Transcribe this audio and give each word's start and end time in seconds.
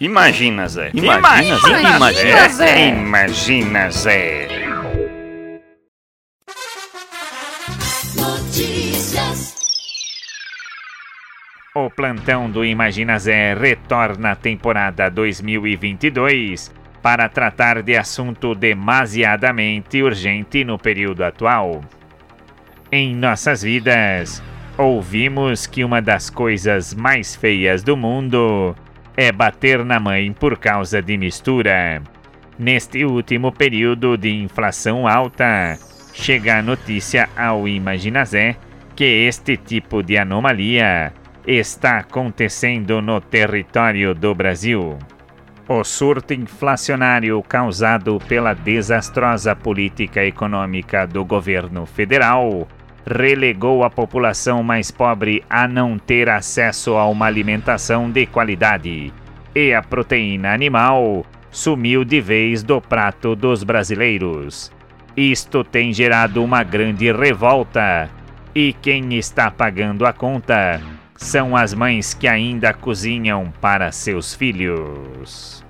Imagina, 0.00 0.68
Zé. 0.68 0.92
Imagina, 0.94 1.58
Zé. 1.58 1.96
Imagina, 1.96 2.48
Zé. 2.48 2.88
Imagina, 2.88 3.90
Zé. 3.90 4.48
Notícias. 8.14 9.56
O 11.74 11.90
plantão 11.90 12.48
do 12.48 12.64
Imagina 12.64 13.18
Zé 13.18 13.54
retorna 13.54 14.32
à 14.32 14.36
temporada 14.36 15.10
2022 15.10 16.72
para 17.02 17.28
tratar 17.28 17.82
de 17.82 17.96
assunto 17.96 18.54
demasiadamente 18.54 20.00
urgente 20.00 20.62
no 20.62 20.78
período 20.78 21.24
atual. 21.24 21.82
Em 22.92 23.16
nossas 23.16 23.62
vidas, 23.62 24.40
ouvimos 24.76 25.66
que 25.66 25.82
uma 25.82 26.00
das 26.00 26.30
coisas 26.30 26.94
mais 26.94 27.34
feias 27.34 27.82
do 27.82 27.96
mundo 27.96 28.76
é 29.20 29.32
bater 29.32 29.84
na 29.84 29.98
mãe 29.98 30.32
por 30.32 30.56
causa 30.58 31.02
de 31.02 31.18
mistura. 31.18 32.00
Neste 32.56 33.04
último 33.04 33.50
período 33.50 34.16
de 34.16 34.30
inflação 34.30 35.08
alta, 35.08 35.76
chega 36.14 36.58
a 36.58 36.62
notícia 36.62 37.28
ao 37.36 37.66
Imaginazé 37.66 38.54
que 38.94 39.26
este 39.26 39.56
tipo 39.56 40.04
de 40.04 40.16
anomalia 40.16 41.12
está 41.44 41.98
acontecendo 41.98 43.02
no 43.02 43.20
território 43.20 44.14
do 44.14 44.32
Brasil. 44.36 44.96
O 45.66 45.82
surto 45.82 46.32
inflacionário 46.32 47.42
causado 47.42 48.20
pela 48.28 48.54
desastrosa 48.54 49.56
política 49.56 50.24
econômica 50.24 51.08
do 51.08 51.24
governo 51.24 51.86
federal 51.86 52.68
relegou 53.08 53.82
a 53.82 53.90
população 53.90 54.62
mais 54.62 54.90
pobre 54.90 55.42
a 55.48 55.66
não 55.66 55.98
ter 55.98 56.28
acesso 56.28 56.94
a 56.94 57.08
uma 57.08 57.26
alimentação 57.26 58.10
de 58.10 58.26
qualidade, 58.26 59.12
e 59.54 59.72
a 59.72 59.82
proteína 59.82 60.52
animal 60.52 61.24
sumiu 61.50 62.04
de 62.04 62.20
vez 62.20 62.62
do 62.62 62.80
prato 62.80 63.34
dos 63.34 63.64
brasileiros. 63.64 64.70
Isto 65.16 65.64
tem 65.64 65.92
gerado 65.92 66.44
uma 66.44 66.62
grande 66.62 67.10
revolta, 67.10 68.08
e 68.54 68.72
quem 68.72 69.16
está 69.16 69.50
pagando 69.50 70.06
a 70.06 70.12
conta 70.12 70.80
são 71.16 71.56
as 71.56 71.74
mães 71.74 72.14
que 72.14 72.28
ainda 72.28 72.72
cozinham 72.72 73.52
para 73.60 73.90
seus 73.90 74.34
filhos. 74.34 75.64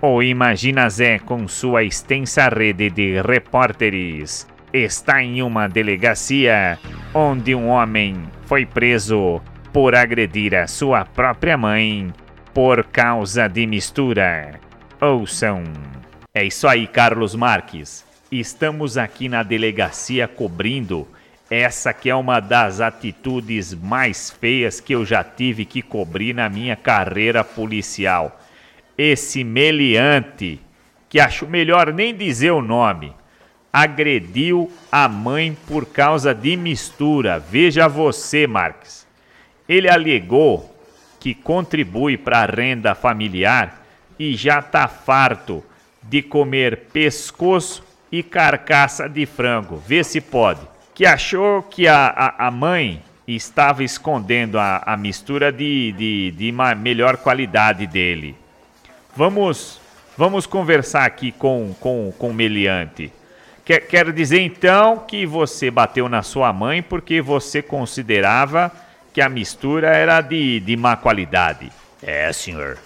O 0.00 0.22
Imagina 0.22 0.88
Zé, 0.88 1.18
com 1.18 1.46
sua 1.46 1.84
extensa 1.84 2.48
rede 2.48 2.88
de 2.88 3.20
repórteres, 3.20 4.46
está 4.72 5.22
em 5.22 5.42
uma 5.42 5.68
delegacia 5.68 6.78
onde 7.14 7.54
um 7.54 7.68
homem 7.68 8.22
foi 8.46 8.64
preso 8.64 9.40
por 9.72 9.94
agredir 9.94 10.54
a 10.54 10.66
sua 10.66 11.04
própria 11.04 11.56
mãe 11.56 12.12
por 12.54 12.84
causa 12.84 13.48
de 13.48 13.66
mistura. 13.66 14.60
Ouçam. 15.00 15.64
É 16.34 16.44
isso 16.44 16.68
aí, 16.68 16.86
Carlos 16.86 17.34
Marques. 17.34 18.04
Estamos 18.30 18.96
aqui 18.96 19.28
na 19.28 19.42
delegacia 19.42 20.28
cobrindo 20.28 21.06
essa 21.50 21.92
que 21.92 22.08
é 22.08 22.14
uma 22.14 22.38
das 22.38 22.80
atitudes 22.80 23.74
mais 23.74 24.30
feias 24.30 24.80
que 24.80 24.94
eu 24.94 25.04
já 25.04 25.24
tive 25.24 25.64
que 25.64 25.82
cobrir 25.82 26.32
na 26.32 26.48
minha 26.48 26.76
carreira 26.76 27.42
policial. 27.42 28.40
Esse 28.96 29.42
meliante, 29.42 30.60
que 31.08 31.18
acho 31.18 31.48
melhor 31.48 31.92
nem 31.92 32.14
dizer 32.14 32.52
o 32.52 32.62
nome, 32.62 33.12
agrediu 33.72 34.70
a 34.90 35.08
mãe 35.08 35.56
por 35.66 35.86
causa 35.86 36.34
de 36.34 36.56
mistura. 36.56 37.38
Veja 37.38 37.88
você, 37.88 38.46
Marques. 38.46 39.06
Ele 39.68 39.88
alegou 39.88 40.74
que 41.18 41.34
contribui 41.34 42.16
para 42.16 42.40
a 42.40 42.46
renda 42.46 42.94
familiar 42.94 43.84
e 44.18 44.34
já 44.34 44.60
tá 44.60 44.88
farto 44.88 45.64
de 46.02 46.22
comer 46.22 46.88
pescoço 46.92 47.84
e 48.10 48.22
carcaça 48.22 49.08
de 49.08 49.26
frango. 49.26 49.76
Vê 49.76 50.02
se 50.02 50.20
pode 50.20 50.70
que 51.00 51.06
achou 51.06 51.62
que 51.62 51.88
a, 51.88 52.08
a, 52.08 52.48
a 52.48 52.50
mãe 52.50 53.02
estava 53.26 53.82
escondendo 53.82 54.58
a, 54.58 54.82
a 54.84 54.98
mistura 54.98 55.50
de, 55.50 55.92
de, 55.92 56.30
de 56.32 56.50
uma 56.50 56.74
melhor 56.74 57.16
qualidade 57.16 57.86
dele. 57.86 58.36
Vamos, 59.16 59.80
vamos 60.14 60.44
conversar 60.44 61.06
aqui 61.06 61.32
com, 61.32 61.74
com, 61.80 62.12
com 62.18 62.28
o 62.28 62.34
meliante. 62.34 63.10
Quer, 63.70 63.86
quer 63.86 64.12
dizer 64.12 64.40
então 64.40 64.98
que 64.98 65.24
você 65.24 65.70
bateu 65.70 66.08
na 66.08 66.24
sua 66.24 66.52
mãe 66.52 66.82
porque 66.82 67.22
você 67.22 67.62
considerava 67.62 68.72
que 69.14 69.20
a 69.20 69.28
mistura 69.28 69.90
era 69.90 70.20
de, 70.20 70.58
de 70.58 70.76
má 70.76 70.96
qualidade. 70.96 71.70
É, 72.02 72.32
senhor. 72.32 72.78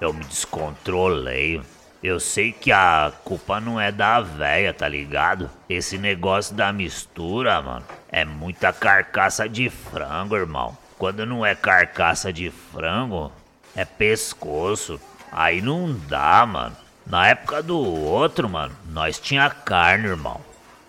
Eu 0.00 0.14
me 0.14 0.24
descontrolei. 0.24 1.60
Eu 2.02 2.18
sei 2.18 2.52
que 2.52 2.72
a 2.72 3.12
culpa 3.22 3.60
não 3.60 3.78
é 3.78 3.92
da 3.92 4.18
véia, 4.22 4.72
tá 4.72 4.88
ligado? 4.88 5.50
Esse 5.68 5.98
negócio 5.98 6.54
da 6.54 6.72
mistura, 6.72 7.60
mano, 7.60 7.84
é 8.10 8.24
muita 8.24 8.72
carcaça 8.72 9.46
de 9.46 9.68
frango, 9.68 10.36
irmão. 10.36 10.74
Quando 10.96 11.26
não 11.26 11.44
é 11.44 11.54
carcaça 11.54 12.32
de 12.32 12.50
frango, 12.50 13.30
é 13.76 13.84
pescoço. 13.84 14.98
Aí 15.30 15.60
não 15.60 15.92
dá, 16.08 16.46
mano. 16.46 16.74
Na 17.10 17.26
época 17.26 17.60
do 17.60 17.76
outro, 17.76 18.48
mano, 18.48 18.72
nós 18.88 19.18
tinha 19.18 19.50
carne, 19.50 20.06
irmão. 20.06 20.40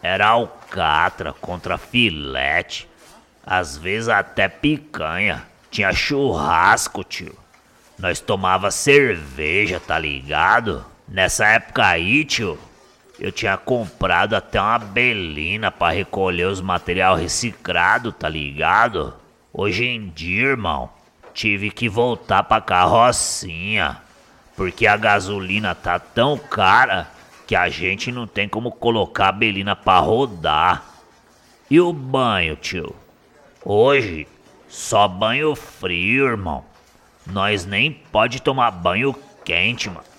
Era 0.04 0.28
alcatra 0.28 1.34
contra 1.34 1.80
filete. 1.80 2.88
Às 3.44 3.76
vezes 3.76 4.08
até 4.08 4.48
picanha. 4.48 5.42
Tinha 5.72 5.92
churrasco, 5.92 7.04
tio. 7.04 7.36
Nós 7.98 8.20
tomava 8.20 8.70
cerveja, 8.70 9.80
tá 9.80 9.98
ligado? 9.98 10.86
Nessa 11.08 11.48
época 11.48 11.88
aí, 11.88 12.24
tio, 12.24 12.56
eu 13.20 13.32
tinha 13.32 13.58
comprado 13.58 14.36
até 14.36 14.62
uma 14.62 14.78
belina 14.78 15.72
para 15.72 15.96
recolher 15.96 16.46
os 16.46 16.62
material 16.62 17.16
reciclado, 17.16 18.12
tá 18.12 18.30
ligado? 18.30 19.16
Hoje 19.52 19.86
em 19.86 20.08
dia, 20.10 20.50
irmão, 20.50 20.88
tive 21.34 21.72
que 21.72 21.90
voltar 21.90 22.44
pra 22.44 22.62
carrocinha, 22.62 23.98
porque 24.56 24.88
a 24.88 24.98
gasolina 24.98 25.74
tá 25.74 26.00
tão 26.00 26.38
cara 26.38 27.10
que 27.48 27.56
a 27.56 27.70
gente 27.70 28.12
não 28.12 28.28
tem 28.28 28.48
como 28.48 28.72
colocar 28.72 29.30
a 29.30 29.34
belina 29.34 29.76
pra 29.76 30.00
rodar. 30.00 30.84
E 31.70 31.80
o 31.80 31.92
banho, 31.92 32.56
tio? 32.56 32.96
Hoje, 33.64 34.28
só 34.68 35.08
banho 35.08 35.56
frio, 35.56 36.28
irmão. 36.28 36.64
Nós 37.26 37.66
nem 37.66 37.92
pode 37.92 38.42
tomar 38.42 38.72
banho 38.72 39.16
quente, 39.44 39.90
mano 39.90 40.12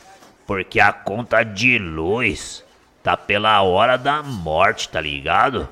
porque 0.46 0.80
a 0.80 0.92
conta 0.92 1.42
de 1.42 1.78
luz 1.78 2.64
tá 3.02 3.16
pela 3.16 3.62
hora 3.62 3.96
da 3.96 4.22
morte, 4.22 4.88
tá 4.88 5.00
ligado? 5.00 5.68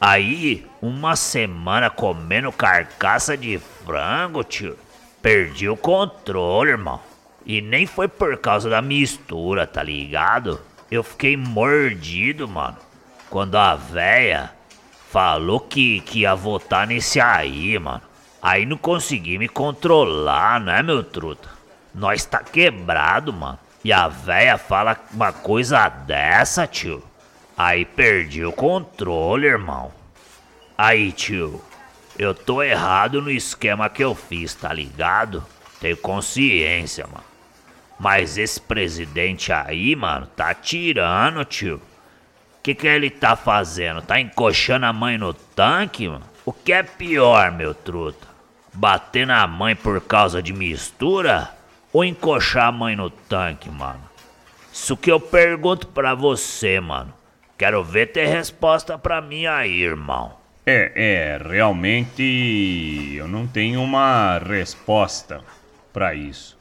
Aí, 0.00 0.64
uma 0.80 1.16
semana 1.16 1.90
comendo 1.90 2.50
carcaça 2.50 3.36
de 3.36 3.58
frango, 3.58 4.44
tio. 4.44 4.78
Perdi 5.20 5.68
o 5.68 5.76
controle, 5.76 6.70
irmão. 6.70 7.00
E 7.48 7.62
nem 7.62 7.86
foi 7.86 8.06
por 8.06 8.36
causa 8.36 8.68
da 8.68 8.82
mistura, 8.82 9.66
tá 9.66 9.82
ligado? 9.82 10.60
Eu 10.90 11.02
fiquei 11.02 11.34
mordido, 11.34 12.46
mano. 12.46 12.76
Quando 13.30 13.56
a 13.56 13.74
véia 13.74 14.52
falou 15.10 15.58
que, 15.58 16.00
que 16.00 16.20
ia 16.20 16.34
votar 16.34 16.86
nesse 16.86 17.18
aí, 17.18 17.78
mano. 17.78 18.02
Aí 18.42 18.66
não 18.66 18.76
consegui 18.76 19.38
me 19.38 19.48
controlar, 19.48 20.60
né, 20.60 20.82
meu 20.82 21.02
truta? 21.02 21.48
Nós 21.94 22.22
tá 22.26 22.40
quebrado, 22.40 23.32
mano. 23.32 23.58
E 23.82 23.94
a 23.94 24.08
véia 24.08 24.58
fala 24.58 24.98
uma 25.10 25.32
coisa 25.32 25.88
dessa, 25.88 26.66
tio. 26.66 27.02
Aí 27.56 27.86
perdi 27.86 28.44
o 28.44 28.52
controle, 28.52 29.46
irmão. 29.46 29.90
Aí, 30.76 31.12
tio, 31.12 31.62
eu 32.18 32.34
tô 32.34 32.62
errado 32.62 33.22
no 33.22 33.30
esquema 33.30 33.88
que 33.88 34.04
eu 34.04 34.14
fiz, 34.14 34.54
tá 34.54 34.70
ligado? 34.70 35.42
Tenho 35.80 35.96
consciência, 35.96 37.06
mano. 37.06 37.37
Mas 37.98 38.38
esse 38.38 38.60
presidente 38.60 39.52
aí, 39.52 39.96
mano, 39.96 40.26
tá 40.26 40.54
tirando, 40.54 41.44
tio. 41.44 41.80
Que 42.62 42.74
que 42.74 42.86
ele 42.86 43.10
tá 43.10 43.34
fazendo? 43.34 44.02
Tá 44.02 44.20
encoxando 44.20 44.86
a 44.86 44.92
mãe 44.92 45.18
no 45.18 45.32
tanque, 45.32 46.08
mano? 46.08 46.24
O 46.44 46.52
que 46.52 46.72
é 46.72 46.82
pior, 46.82 47.50
meu 47.52 47.74
truta? 47.74 48.26
Bater 48.72 49.26
na 49.26 49.46
mãe 49.46 49.74
por 49.74 50.00
causa 50.00 50.42
de 50.42 50.52
mistura? 50.52 51.58
ou 51.92 52.04
encoxar 52.04 52.66
a 52.66 52.72
mãe 52.72 52.94
no 52.94 53.10
tanque, 53.10 53.70
mano? 53.70 54.02
Isso 54.72 54.96
que 54.96 55.10
eu 55.10 55.18
pergunto 55.18 55.86
pra 55.88 56.14
você, 56.14 56.80
mano. 56.80 57.12
Quero 57.56 57.82
ver 57.82 58.12
ter 58.12 58.26
resposta 58.26 58.96
pra 58.96 59.20
mim 59.20 59.46
aí, 59.46 59.82
irmão. 59.82 60.36
É, 60.64 60.92
é, 60.94 61.48
realmente 61.48 63.14
eu 63.16 63.26
não 63.26 63.46
tenho 63.46 63.82
uma 63.82 64.38
resposta 64.38 65.40
para 65.92 66.14
isso. 66.14 66.57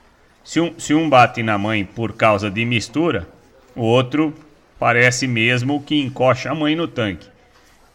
Se 0.48 0.62
um, 0.62 0.74
se 0.80 0.94
um 0.94 1.10
bate 1.10 1.44
na 1.44 1.58
mãe 1.58 1.84
por 1.84 2.14
causa 2.14 2.50
de 2.50 2.64
mistura, 2.64 3.28
o 3.76 3.82
outro 3.82 4.34
parece 4.80 5.28
mesmo 5.28 5.84
que 5.84 6.02
encoxa 6.02 6.50
a 6.50 6.56
mãe 6.56 6.74
no 6.74 6.88
tanque. 6.88 7.28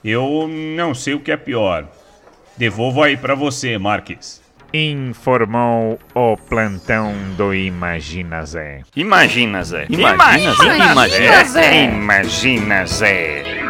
Eu 0.05 0.47
não 0.77 0.95
sei 0.95 1.15
o 1.15 1.21
que 1.21 1.33
é 1.33 1.37
pior. 1.39 1.89
Devolvo 2.55 3.03
aí 3.03 3.17
para 3.17 3.35
você, 3.35 3.79
Marques. 3.79 4.43
informou 4.71 5.99
o 6.15 6.37
plantão 6.37 7.15
do 7.39 7.55
Imagina 7.55 8.45
Zé. 8.45 8.83
Imagina, 8.95 9.65
Zé. 9.65 9.87
Imagina, 9.89 10.53
Zé. 10.53 10.77
Imagina, 10.77 11.45
Zé. 11.45 11.85
Imagina, 11.85 12.85
Zé. 12.87 13.62